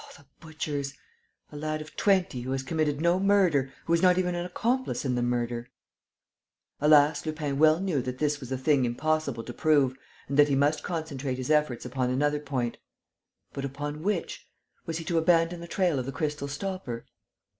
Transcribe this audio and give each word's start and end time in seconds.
Oh, 0.03 0.11
the 0.17 0.25
butchers!... 0.39 0.95
A 1.51 1.55
lad 1.55 1.79
of 1.79 1.95
twenty, 1.95 2.41
who 2.41 2.53
has 2.53 2.63
committed 2.63 2.99
no 2.99 3.19
murder, 3.19 3.71
who 3.85 3.93
is 3.93 4.01
not 4.01 4.17
even 4.17 4.33
an 4.33 4.47
accomplice 4.47 5.05
in 5.05 5.13
the 5.13 5.21
murder...." 5.21 5.67
Alas, 6.79 7.23
Lupin 7.23 7.59
well 7.59 7.79
knew 7.79 8.01
that 8.01 8.17
this 8.17 8.39
was 8.39 8.51
a 8.51 8.57
thing 8.57 8.83
impossible 8.83 9.43
to 9.43 9.53
prove 9.53 9.95
and 10.27 10.39
that 10.39 10.49
he 10.49 10.55
must 10.55 10.81
concentrate 10.81 11.37
his 11.37 11.51
efforts 11.51 11.85
upon 11.85 12.09
another 12.09 12.39
point. 12.39 12.77
But 13.53 13.63
upon 13.63 14.01
which? 14.01 14.47
Was 14.87 14.97
he 14.97 15.03
to 15.03 15.19
abandon 15.19 15.59
the 15.59 15.67
trail 15.67 15.99
of 15.99 16.07
the 16.07 16.11
crystal 16.11 16.47
stopper? 16.47 17.05